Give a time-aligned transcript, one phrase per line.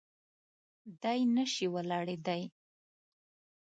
[1.01, 2.43] دی نه شي ولاړېدای.